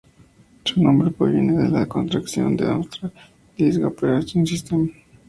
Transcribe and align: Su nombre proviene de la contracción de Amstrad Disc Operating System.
Su 0.65 0.81
nombre 0.83 1.11
proviene 1.11 1.61
de 1.61 1.69
la 1.69 1.85
contracción 1.85 2.57
de 2.57 2.65
Amstrad 2.67 3.11
Disc 3.55 3.83
Operating 3.85 4.47
System. 4.47 4.91